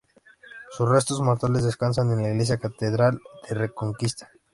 [0.71, 4.31] Sus restos mortales descansan en la Iglesia Catedral de Reconquista.